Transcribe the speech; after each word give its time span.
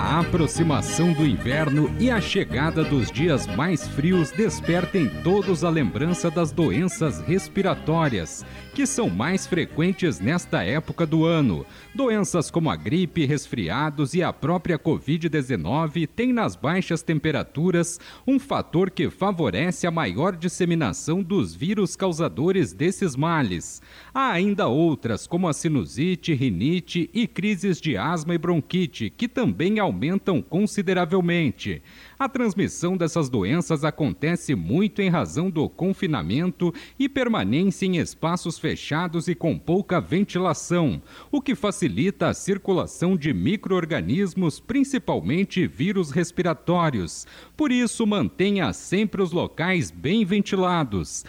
A 0.00 0.20
aproximação 0.20 1.12
do 1.12 1.26
inverno 1.26 1.92
e 1.98 2.08
a 2.08 2.20
chegada 2.20 2.84
dos 2.84 3.10
dias 3.10 3.48
mais 3.48 3.88
frios 3.88 4.30
despertem 4.30 5.10
todos 5.24 5.64
a 5.64 5.70
lembrança 5.70 6.30
das 6.30 6.52
doenças 6.52 7.18
respiratórias, 7.22 8.46
que 8.76 8.86
são 8.86 9.10
mais 9.10 9.44
frequentes 9.44 10.20
nesta 10.20 10.62
época 10.62 11.04
do 11.04 11.24
ano. 11.24 11.66
Doenças 11.92 12.48
como 12.48 12.70
a 12.70 12.76
gripe, 12.76 13.26
resfriados 13.26 14.14
e 14.14 14.22
a 14.22 14.32
própria 14.32 14.78
Covid-19 14.78 16.06
têm 16.06 16.32
nas 16.32 16.54
baixas 16.54 17.02
temperaturas 17.02 17.98
um 18.24 18.38
fator 18.38 18.92
que 18.92 19.10
favorece 19.10 19.84
a 19.84 19.90
maior 19.90 20.36
disseminação 20.36 21.24
dos 21.24 21.56
vírus 21.56 21.96
causadores 21.96 22.72
desses 22.72 23.16
males. 23.16 23.82
Há 24.14 24.30
ainda 24.30 24.68
outras, 24.68 25.26
como 25.26 25.48
a 25.48 25.52
sinusite, 25.52 26.32
rinite 26.34 27.10
e 27.12 27.26
crises 27.26 27.80
de 27.80 27.96
asma 27.96 28.36
e 28.36 28.38
bronquite, 28.38 29.10
que 29.10 29.26
também 29.26 29.80
aumentam 29.88 30.40
consideravelmente. 30.40 31.82
A 32.18 32.28
transmissão 32.28 32.96
dessas 32.96 33.28
doenças 33.28 33.84
acontece 33.84 34.54
muito 34.54 35.02
em 35.02 35.08
razão 35.08 35.50
do 35.50 35.68
confinamento 35.68 36.72
e 36.98 37.08
permanência 37.08 37.86
em 37.86 37.96
espaços 37.96 38.58
fechados 38.58 39.28
e 39.28 39.34
com 39.34 39.58
pouca 39.58 40.00
ventilação, 40.00 41.02
o 41.30 41.40
que 41.40 41.54
facilita 41.54 42.28
a 42.28 42.34
circulação 42.34 43.16
de 43.16 43.32
microorganismos, 43.32 44.60
principalmente 44.60 45.66
vírus 45.66 46.10
respiratórios. 46.10 47.26
Por 47.56 47.72
isso, 47.72 48.06
mantenha 48.06 48.72
sempre 48.72 49.22
os 49.22 49.32
locais 49.32 49.90
bem 49.90 50.24
ventilados. 50.24 51.24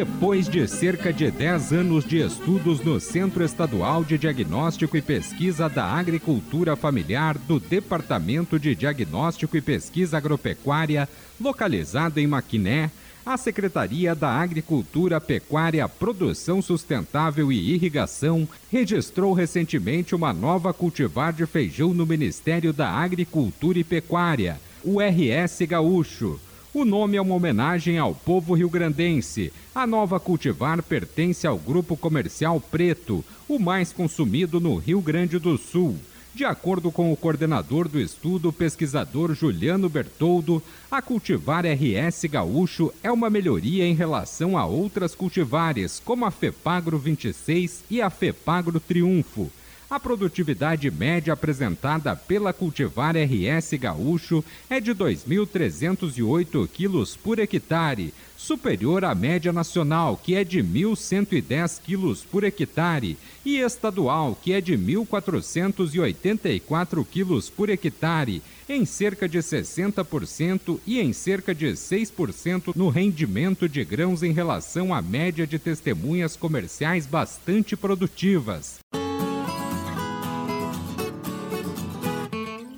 Depois 0.00 0.48
de 0.48 0.66
cerca 0.66 1.12
de 1.12 1.30
10 1.30 1.74
anos 1.74 2.06
de 2.06 2.24
estudos 2.24 2.80
no 2.80 2.98
Centro 2.98 3.44
Estadual 3.44 4.02
de 4.02 4.16
Diagnóstico 4.16 4.96
e 4.96 5.02
Pesquisa 5.02 5.68
da 5.68 5.84
Agricultura 5.84 6.74
Familiar 6.74 7.36
do 7.36 7.60
Departamento 7.60 8.58
de 8.58 8.74
Diagnóstico 8.74 9.58
e 9.58 9.60
Pesquisa 9.60 10.16
Agropecuária, 10.16 11.06
localizado 11.38 12.18
em 12.18 12.26
Maquiné, 12.26 12.90
a 13.26 13.36
Secretaria 13.36 14.14
da 14.14 14.30
Agricultura, 14.30 15.20
Pecuária, 15.20 15.86
Produção 15.86 16.62
Sustentável 16.62 17.52
e 17.52 17.74
Irrigação 17.74 18.48
registrou 18.72 19.34
recentemente 19.34 20.14
uma 20.14 20.32
nova 20.32 20.72
cultivar 20.72 21.30
de 21.30 21.44
feijão 21.44 21.92
no 21.92 22.06
Ministério 22.06 22.72
da 22.72 22.88
Agricultura 22.88 23.78
e 23.78 23.84
Pecuária, 23.84 24.58
o 24.82 24.96
RS 24.98 25.60
Gaúcho. 25.68 26.40
O 26.72 26.84
nome 26.84 27.16
é 27.16 27.20
uma 27.20 27.34
homenagem 27.34 27.98
ao 27.98 28.14
povo 28.14 28.54
rio-grandense. 28.54 29.52
A 29.74 29.88
nova 29.88 30.20
cultivar 30.20 30.80
pertence 30.80 31.44
ao 31.44 31.58
grupo 31.58 31.96
comercial 31.96 32.60
Preto, 32.60 33.24
o 33.48 33.58
mais 33.58 33.92
consumido 33.92 34.60
no 34.60 34.76
Rio 34.76 35.00
Grande 35.00 35.36
do 35.40 35.58
Sul. 35.58 35.96
De 36.32 36.44
acordo 36.44 36.92
com 36.92 37.12
o 37.12 37.16
coordenador 37.16 37.88
do 37.88 37.98
estudo, 38.00 38.52
pesquisador 38.52 39.34
Juliano 39.34 39.88
Bertoldo, 39.88 40.62
a 40.88 41.02
cultivar 41.02 41.64
RS 41.66 42.26
Gaúcho 42.30 42.92
é 43.02 43.10
uma 43.10 43.28
melhoria 43.28 43.84
em 43.84 43.94
relação 43.94 44.56
a 44.56 44.64
outras 44.64 45.12
cultivares, 45.12 46.00
como 46.04 46.24
a 46.24 46.30
Fepagro 46.30 46.96
26 46.96 47.82
e 47.90 48.00
a 48.00 48.08
Fepagro 48.08 48.78
Triunfo. 48.78 49.50
A 49.90 49.98
produtividade 49.98 50.88
média 50.88 51.32
apresentada 51.32 52.14
pela 52.14 52.52
cultivar 52.52 53.16
RS 53.16 53.72
Gaúcho 53.72 54.44
é 54.70 54.78
de 54.78 54.94
2.308 54.94 56.68
quilos 56.68 57.16
por 57.16 57.40
hectare, 57.40 58.14
superior 58.36 59.04
à 59.04 59.12
média 59.16 59.52
nacional, 59.52 60.16
que 60.16 60.36
é 60.36 60.44
de 60.44 60.62
1.110 60.62 61.80
quilos 61.82 62.22
por 62.22 62.44
hectare, 62.44 63.18
e 63.44 63.58
estadual, 63.58 64.38
que 64.40 64.52
é 64.52 64.60
de 64.60 64.78
1.484 64.78 67.04
quilos 67.04 67.50
por 67.50 67.68
hectare, 67.68 68.40
em 68.68 68.84
cerca 68.84 69.28
de 69.28 69.38
60% 69.38 70.78
e 70.86 71.00
em 71.00 71.12
cerca 71.12 71.52
de 71.52 71.66
6% 71.66 72.76
no 72.76 72.90
rendimento 72.90 73.68
de 73.68 73.84
grãos 73.84 74.22
em 74.22 74.30
relação 74.30 74.94
à 74.94 75.02
média 75.02 75.48
de 75.48 75.58
testemunhas 75.58 76.36
comerciais 76.36 77.06
bastante 77.06 77.76
produtivas. 77.76 78.78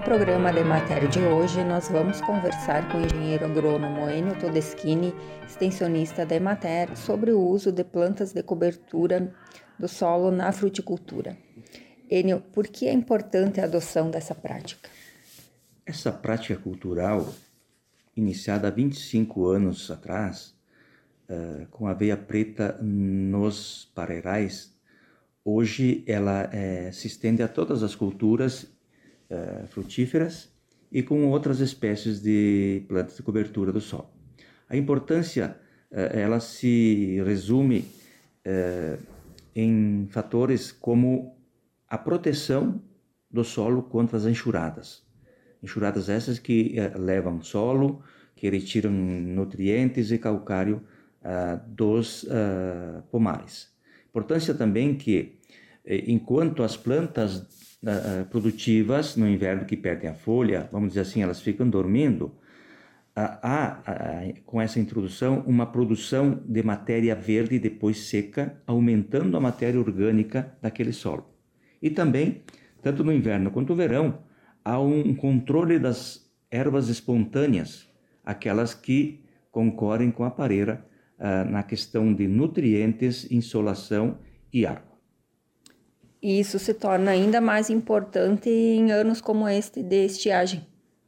No 0.00 0.04
programa 0.04 0.50
de 0.50 0.64
matéria 0.64 1.06
de 1.06 1.18
hoje, 1.18 1.62
nós 1.62 1.88
vamos 1.88 2.22
conversar 2.22 2.90
com 2.90 2.96
o 2.96 3.04
engenheiro 3.04 3.44
agrônomo 3.44 4.08
Enio 4.08 4.34
Todeschini, 4.40 5.12
extensionista 5.46 6.24
da 6.24 6.36
Emater, 6.36 6.96
sobre 6.96 7.32
o 7.32 7.38
uso 7.38 7.70
de 7.70 7.84
plantas 7.84 8.32
de 8.32 8.42
cobertura 8.42 9.30
do 9.78 9.86
solo 9.86 10.30
na 10.30 10.50
fruticultura. 10.52 11.36
Enio, 12.10 12.40
por 12.40 12.66
que 12.66 12.88
é 12.88 12.92
importante 12.94 13.60
a 13.60 13.64
adoção 13.64 14.10
dessa 14.10 14.34
prática? 14.34 14.88
Essa 15.84 16.10
prática 16.10 16.56
cultural 16.56 17.28
iniciada 18.16 18.68
há 18.68 18.70
25 18.70 19.48
anos 19.48 19.90
atrás, 19.90 20.54
uh, 21.28 21.66
com 21.66 21.86
aveia 21.86 22.16
preta 22.16 22.78
nos 22.80 23.92
pareirais, 23.94 24.74
hoje 25.44 26.02
ela 26.06 26.48
uh, 26.48 26.90
se 26.90 27.06
estende 27.06 27.42
a 27.42 27.48
todas 27.48 27.82
as 27.82 27.94
culturas 27.94 28.79
uh, 29.30 29.66
frutíferas 29.68 30.50
e 30.90 31.02
com 31.02 31.28
outras 31.28 31.60
espécies 31.60 32.20
de 32.20 32.84
plantas 32.88 33.16
de 33.16 33.22
cobertura 33.22 33.72
do 33.72 33.80
solo. 33.80 34.10
A 34.68 34.76
importância 34.76 35.56
ela 35.92 36.38
se 36.38 37.20
resume 37.24 37.84
em 39.54 40.06
fatores 40.08 40.70
como 40.70 41.36
a 41.88 41.98
proteção 41.98 42.80
do 43.30 43.42
solo 43.42 43.82
contra 43.82 44.16
as 44.16 44.26
enxurradas. 44.26 45.02
Enxurradas 45.62 46.08
essas 46.08 46.38
que 46.38 46.76
levam 46.96 47.42
solo, 47.42 48.02
que 48.34 48.48
retiram 48.48 48.90
nutrientes 48.90 50.10
e 50.10 50.18
calcário 50.18 50.82
ah, 51.22 51.60
dos 51.66 52.26
ah, 52.30 53.02
pomares. 53.10 53.68
Importância 54.08 54.54
também 54.54 54.96
que, 54.96 55.38
enquanto 55.84 56.62
as 56.62 56.76
plantas 56.76 57.46
ah, 57.86 58.26
produtivas 58.28 59.16
no 59.16 59.28
inverno 59.28 59.64
que 59.64 59.76
perdem 59.76 60.10
a 60.10 60.14
folha, 60.14 60.68
vamos 60.70 60.90
dizer 60.90 61.00
assim, 61.00 61.22
elas 61.22 61.40
ficam 61.40 61.68
dormindo, 61.68 62.34
há, 63.16 64.32
com 64.44 64.60
essa 64.60 64.78
introdução 64.78 65.42
uma 65.46 65.66
produção 65.66 66.42
de 66.46 66.62
matéria 66.62 67.14
verde 67.14 67.58
depois 67.58 68.08
seca, 68.08 68.60
aumentando 68.66 69.36
a 69.36 69.40
matéria 69.40 69.80
orgânica 69.80 70.56
daquele 70.60 70.92
solo. 70.92 71.26
E 71.82 71.90
também, 71.90 72.42
tanto 72.82 73.02
no 73.02 73.12
inverno 73.12 73.50
quanto 73.50 73.70
no 73.70 73.76
verão, 73.76 74.18
há 74.64 74.78
um 74.78 75.14
controle 75.14 75.78
das 75.78 76.30
ervas 76.50 76.88
espontâneas, 76.88 77.88
aquelas 78.24 78.74
que 78.74 79.24
concorrem 79.50 80.10
com 80.10 80.24
a 80.24 80.30
pareira 80.30 80.84
uh, 81.18 81.50
na 81.50 81.62
questão 81.62 82.12
de 82.12 82.28
nutrientes, 82.28 83.30
insolação 83.30 84.18
e 84.52 84.66
água. 84.66 84.89
E 86.22 86.38
isso 86.38 86.58
se 86.58 86.74
torna 86.74 87.12
ainda 87.12 87.40
mais 87.40 87.70
importante 87.70 88.50
em 88.50 88.92
anos 88.92 89.20
como 89.20 89.48
este 89.48 89.82
de 89.82 90.04
estiagem. 90.04 90.66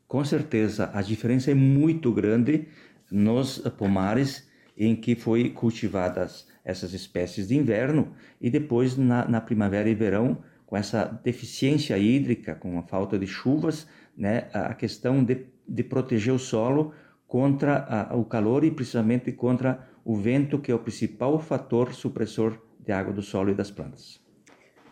Com 0.09 0.25
certeza, 0.25 0.91
a 0.93 1.03
diferença 1.03 1.51
é 1.51 1.55
muito 1.55 2.13
grande 2.13 2.67
nos 3.11 3.59
pomares 3.77 4.49
em 4.77 4.97
que 4.97 5.15
foi 5.15 5.51
cultivadas 5.51 6.47
essas 6.65 6.95
espécies 6.95 7.49
de 7.49 7.57
inverno 7.57 8.13
e 8.41 8.49
depois 8.49 8.97
na, 8.97 9.27
na 9.29 9.41
primavera 9.41 9.89
e 9.89 9.95
verão 9.95 10.39
com 10.65 10.77
essa 10.77 11.05
deficiência 11.23 11.99
hídrica, 11.99 12.55
com 12.55 12.79
a 12.79 12.83
falta 12.83 13.19
de 13.19 13.27
chuvas, 13.27 13.87
né, 14.17 14.49
a 14.55 14.73
questão 14.73 15.23
de, 15.23 15.47
de 15.69 15.83
proteger 15.83 16.33
o 16.33 16.39
solo 16.39 16.95
contra 17.27 18.09
a, 18.11 18.17
o 18.17 18.25
calor 18.25 18.65
e 18.65 18.71
precisamente 18.71 19.33
contra 19.33 19.87
o 20.05 20.17
vento, 20.17 20.59
que 20.59 20.73
é 20.73 20.75
o 20.75 20.79
principal 20.79 21.39
fator 21.39 21.93
supressor 21.93 22.59
de 22.81 22.93
água 22.93 23.13
do 23.13 23.23
solo 23.23 23.51
e 23.51 23.55
das 23.55 23.71
plantas. 23.71 24.22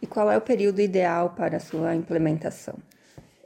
E 0.03 0.07
qual 0.07 0.31
é 0.31 0.37
o 0.37 0.41
período 0.41 0.81
ideal 0.81 1.31
para 1.31 1.57
a 1.57 1.61
sua 1.61 1.95
implementação? 1.95 2.79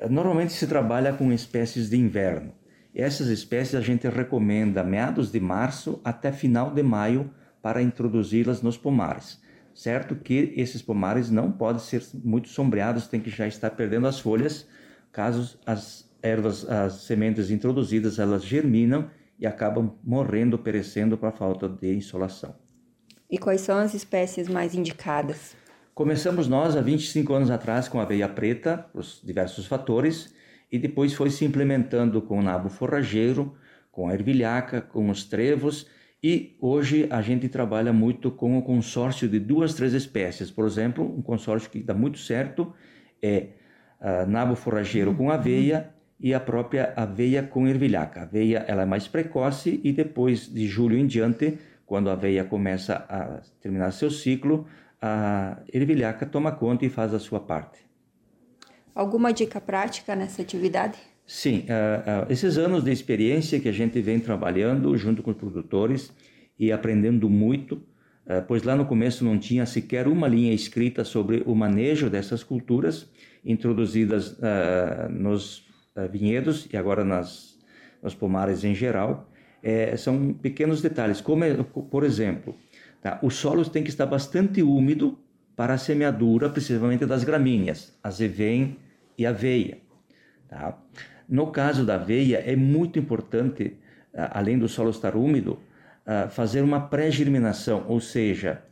Normalmente 0.09 0.53
se 0.53 0.67
trabalha 0.67 1.13
com 1.13 1.33
espécies 1.33 1.91
de 1.91 1.97
inverno. 1.97 2.53
Essas 2.95 3.29
espécies 3.29 3.75
a 3.75 3.81
gente 3.81 4.09
recomenda 4.09 4.85
meados 4.85 5.33
de 5.33 5.41
março 5.41 6.01
até 6.05 6.31
final 6.31 6.71
de 6.71 6.83
maio 6.83 7.31
para 7.61 7.83
introduzi-las 7.83 8.63
nos 8.63 8.77
pomares 8.77 9.43
certo 9.75 10.15
que 10.15 10.55
esses 10.57 10.81
pomares 10.81 11.31
não 11.31 11.51
podem 11.51 11.83
ser 11.83 12.03
muito 12.23 12.49
sombreados, 12.49 13.09
tem 13.09 13.21
que 13.21 13.29
já 13.29 13.47
estar 13.47 13.71
perdendo 13.71 14.07
as 14.07 14.21
folhas, 14.21 14.67
caso 15.11 15.59
as 15.67 16.09
ervas, 16.23 16.69
as 16.69 17.03
sementes 17.03 17.51
introduzidas, 17.51 18.19
elas 18.19 18.45
germinam 18.45 19.11
e 19.39 19.47
acabam 19.47 19.99
morrendo, 20.03 20.59
perecendo 20.59 21.19
para 21.19 21.33
falta 21.33 21.69
de 21.69 21.93
insolação. 21.93 22.55
E 23.29 23.37
quais 23.37 23.63
são 23.63 23.79
as 23.79 23.95
espécies 23.95 24.49
mais 24.49 24.75
indicadas? 24.75 25.57
Começamos 25.95 26.49
nós 26.49 26.77
há 26.77 26.81
25 26.81 27.33
anos 27.33 27.51
atrás 27.51 27.87
com 27.89 28.01
a 28.01 28.03
aveia 28.03 28.29
preta, 28.29 28.87
os 28.93 29.21
diversos 29.25 29.67
fatores, 29.67 30.35
e 30.71 30.79
depois 30.79 31.15
foi 31.15 31.31
se 31.31 31.45
implementando 31.45 32.21
com 32.21 32.39
o 32.39 32.43
nabo 32.43 32.69
forrageiro, 32.69 33.55
com 33.93 34.09
a 34.09 34.15
ervilhaca, 34.15 34.81
com 34.81 35.09
os 35.09 35.25
trevos 35.25 35.87
e 36.27 36.57
hoje 36.59 37.07
a 37.11 37.21
gente 37.21 37.51
trabalha 37.51 37.93
muito 37.93 38.31
com 38.31 38.57
o 38.57 38.63
consórcio 38.63 39.29
de 39.29 39.39
duas, 39.39 39.75
três 39.75 39.93
espécies. 39.93 40.51
Por 40.51 40.65
exemplo, 40.65 41.05
um 41.05 41.21
consórcio 41.21 41.69
que 41.69 41.81
dá 41.83 41.93
muito 41.93 42.19
certo 42.19 42.73
é 43.23 43.49
uh, 44.01 44.27
nabo 44.27 44.57
forrageiro 44.57 45.15
com 45.15 45.31
aveia 45.31 45.91
e 46.19 46.33
a 46.33 46.41
própria 46.41 46.95
aveia 46.97 47.43
com 47.43 47.69
ervilhaca. 47.69 48.21
A 48.21 48.23
aveia 48.23 48.65
ela 48.67 48.85
é 48.85 48.87
mais 48.87 49.07
precoce 49.07 49.83
e 49.85 49.93
depois 49.93 50.51
de 50.51 50.67
julho 50.67 50.97
em 50.97 51.07
diante, 51.07 51.59
quando 51.85 52.09
a 52.09 52.15
aveia 52.15 52.43
começa 52.43 53.05
a 53.07 53.43
terminar 53.61 53.91
seu 53.93 54.11
ciclo, 54.11 54.67
a 55.07 55.59
ervilhaca 55.71 56.25
toma 56.25 56.51
conta 56.51 56.87
e 56.87 56.89
faz 56.89 57.13
a 57.13 57.19
sua 57.19 57.39
parte. 57.39 57.79
Alguma 58.95 59.35
dica 59.35 59.61
prática 59.61 60.17
nessa 60.17 60.41
atividade? 60.41 60.99
Sim, 61.27 61.67
uh, 61.69 62.25
uh, 62.27 62.33
esses 62.33 62.57
anos 62.57 62.83
de 62.83 62.91
experiência 62.91 63.61
que 63.61 63.69
a 63.69 63.73
gente 63.73 64.01
vem 64.01 64.19
trabalhando 64.19 64.97
junto 64.97 65.23
com 65.23 65.31
os 65.31 65.37
produtores 65.37 66.11
e 66.59 66.73
aprendendo 66.73 67.29
muito, 67.29 67.75
uh, 67.75 68.43
pois 68.49 68.63
lá 68.63 68.75
no 68.75 68.87
começo 68.87 69.27
não 69.27 69.39
tinha 69.39 69.67
sequer 69.67 70.09
uma 70.09 70.27
linha 70.27 70.55
escrita 70.55 71.05
sobre 71.05 71.43
o 71.45 71.55
manejo 71.55 72.09
dessas 72.09 72.43
culturas 72.43 73.07
introduzidas 73.45 74.39
nos 75.11 75.67
vinhedos 76.11 76.67
e 76.73 76.79
agora 76.79 77.05
nas, 77.05 77.59
nos 78.03 78.15
pomares 78.15 78.65
em 78.65 78.75
geral. 78.75 79.31
São 79.99 80.33
pequenos 80.33 80.81
detalhes, 80.81 81.21
como, 81.21 81.45
é, 81.45 81.63
por 81.63 82.05
exemplo, 82.05 82.57
tá, 83.11 83.19
o 83.23 83.31
solo 83.31 83.65
tem 83.69 83.85
que 83.85 83.91
estar 83.91 84.07
bastante 84.07 84.63
úmido 84.63 85.19
para 85.55 85.75
a 85.75 85.79
semeadura, 85.79 86.49
principalmente 86.49 87.05
das 87.05 87.23
gramíneas, 87.23 87.97
azevém 88.03 88.79
e 89.17 89.27
aveia. 89.27 89.79
Tá? 90.49 90.79
No 91.29 91.49
caso 91.49 91.85
da 91.85 91.97
aveia, 91.97 92.39
é 92.39 92.57
muito 92.57 92.99
importante, 92.99 93.77
além 94.13 94.59
do 94.59 94.69
solo 94.69 94.91
estar 94.91 95.15
úmido, 95.15 95.59
fazer 96.31 96.63
uma 96.63 96.81
pré-germinação, 96.81 97.85
ou 97.89 98.01
seja, 98.01 98.63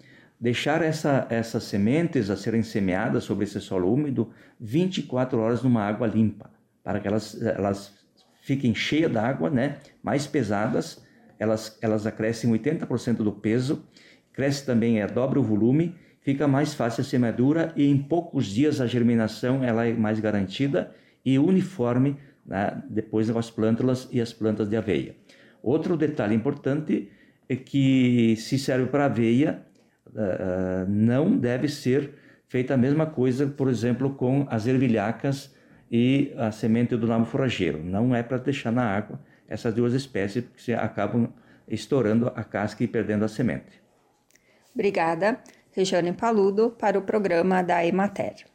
deixar 0.41 0.83
essa, 0.83 1.27
essas 1.31 1.65
sementes 1.65 2.29
a 2.29 2.37
serem 2.37 2.63
semeadas 2.63 3.25
sobre 3.25 3.45
esse 3.45 3.61
solo 3.61 3.93
úmido 3.93 4.31
24 4.59 5.39
horas 5.39 5.63
numa 5.63 5.83
água 5.83 6.07
limpa, 6.07 6.51
para 6.83 7.01
que 7.01 7.07
elas, 7.07 7.41
elas 7.41 7.95
fiquem 8.43 8.75
cheias 8.75 9.13
d'água, 9.13 9.49
né? 9.49 9.79
mais 10.03 10.27
pesadas, 10.27 11.03
elas, 11.39 11.79
elas 11.81 12.07
acrescem 12.07 12.51
80% 12.51 13.17
do 13.17 13.33
peso, 13.33 13.85
cresce 14.33 14.65
também, 14.65 15.01
é, 15.01 15.07
dobra 15.07 15.39
o 15.39 15.43
volume, 15.43 15.95
fica 16.21 16.49
mais 16.49 16.75
fácil 16.75 17.03
a 17.03 17.05
semeadura 17.05 17.73
e 17.77 17.87
em 17.87 17.99
poucos 17.99 18.47
dias 18.47 18.81
a 18.81 18.87
germinação 18.87 19.63
ela 19.63 19.87
é 19.87 19.93
mais 19.93 20.21
garantida 20.21 20.95
e 21.25 21.39
uniforme 21.39 22.17
né, 22.45 22.83
depois 22.89 23.31
as 23.31 23.51
plântulas 23.51 24.09
e 24.11 24.21
as 24.21 24.33
plantas 24.33 24.69
de 24.69 24.77
aveia. 24.77 25.15
Outro 25.63 25.97
detalhe 25.97 26.35
importante 26.35 27.11
é 27.49 27.57
que 27.57 28.37
se 28.37 28.59
serve 28.59 28.87
para 28.87 29.05
aveia, 29.05 29.63
uh, 30.09 30.89
não 30.89 31.37
deve 31.37 31.69
ser 31.69 32.15
feita 32.49 32.75
a 32.75 32.77
mesma 32.77 33.07
coisa, 33.07 33.47
por 33.47 33.69
exemplo, 33.69 34.11
com 34.15 34.47
as 34.51 34.67
ervilhacas 34.67 35.55
e 35.91 36.33
a 36.37 36.51
semente 36.51 36.97
do 36.97 37.07
nabo 37.07 37.25
forrageiro. 37.25 37.83
Não 37.83 38.15
é 38.15 38.23
para 38.23 38.39
deixar 38.39 38.73
na 38.73 38.85
água 38.85 39.21
essas 39.47 39.75
duas 39.75 39.93
espécies, 39.93 40.45
porque 40.45 40.73
acabam 40.73 41.33
estourando 41.69 42.33
a 42.35 42.43
casca 42.43 42.83
e 42.83 42.89
perdendo 42.89 43.25
a 43.25 43.29
semente. 43.29 43.82
Obrigada, 44.75 45.39
Regiane 45.73 46.13
Paludo, 46.13 46.71
para 46.71 46.99
o 46.99 47.03
programa 47.03 47.63
da 47.63 47.85
Emater. 47.85 48.47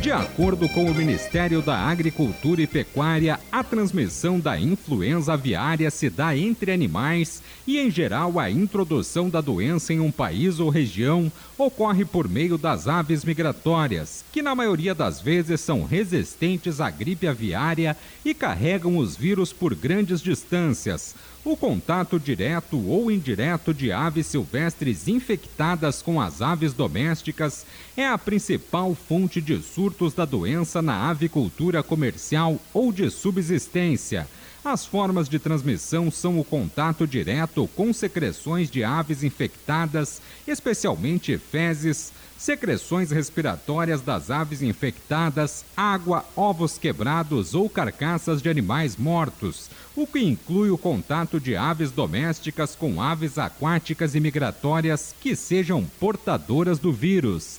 De 0.00 0.12
acordo 0.12 0.68
com 0.68 0.84
o 0.84 0.94
Ministério 0.94 1.60
da 1.60 1.76
Agricultura 1.76 2.62
e 2.62 2.66
Pecuária, 2.66 3.38
a 3.50 3.64
transmissão 3.64 4.38
da 4.38 4.58
influenza 4.58 5.32
aviária 5.32 5.90
se 5.90 6.08
dá 6.08 6.36
entre 6.36 6.70
animais 6.70 7.42
e, 7.66 7.78
em 7.78 7.90
geral, 7.90 8.38
a 8.38 8.48
introdução 8.48 9.28
da 9.28 9.40
doença 9.40 9.92
em 9.92 10.00
um 10.00 10.10
país 10.10 10.60
ou 10.60 10.70
região 10.70 11.30
ocorre 11.58 12.04
por 12.04 12.28
meio 12.28 12.56
das 12.56 12.86
aves 12.86 13.24
migratórias, 13.24 14.24
que 14.32 14.40
na 14.40 14.54
maioria 14.54 14.94
das 14.94 15.20
vezes 15.20 15.60
são 15.60 15.84
resistentes 15.84 16.80
à 16.80 16.88
gripe 16.88 17.26
aviária 17.26 17.96
e 18.24 18.32
carregam 18.32 18.96
os 18.96 19.16
vírus 19.16 19.52
por 19.52 19.74
grandes 19.74 20.22
distâncias. 20.22 21.16
O 21.44 21.56
contato 21.56 22.18
direto 22.20 22.78
ou 22.86 23.10
indireto 23.10 23.74
de 23.74 23.90
aves 23.90 24.26
silvestres 24.26 25.08
infectadas 25.08 26.00
com 26.02 26.20
as 26.20 26.40
aves 26.40 26.72
domésticas 26.72 27.66
é 27.96 28.06
a 28.06 28.18
principal 28.18 28.94
fonte 28.94 29.40
de 29.40 29.60
surtos 29.62 30.14
da 30.14 30.24
doença 30.24 30.80
na 30.80 31.08
avicultura 31.08 31.82
comercial 31.82 32.60
ou 32.72 32.92
de 32.92 33.10
subsistência. 33.10 34.28
As 34.64 34.84
formas 34.84 35.28
de 35.28 35.38
transmissão 35.38 36.10
são 36.10 36.38
o 36.38 36.44
contato 36.44 37.06
direto 37.06 37.68
com 37.76 37.92
secreções 37.92 38.70
de 38.70 38.82
aves 38.82 39.22
infectadas, 39.22 40.20
especialmente 40.46 41.38
fezes, 41.38 42.12
secreções 42.36 43.10
respiratórias 43.10 44.00
das 44.00 44.30
aves 44.30 44.60
infectadas, 44.60 45.64
água, 45.76 46.24
ovos 46.36 46.76
quebrados 46.76 47.54
ou 47.54 47.70
carcaças 47.70 48.42
de 48.42 48.48
animais 48.48 48.96
mortos, 48.96 49.70
o 49.94 50.06
que 50.06 50.20
inclui 50.20 50.70
o 50.70 50.78
contato 50.78 51.40
de 51.40 51.56
aves 51.56 51.92
domésticas 51.92 52.74
com 52.74 53.00
aves 53.00 53.38
aquáticas 53.38 54.14
e 54.14 54.20
migratórias 54.20 55.14
que 55.20 55.36
sejam 55.36 55.84
portadoras 55.98 56.78
do 56.78 56.92
vírus. 56.92 57.58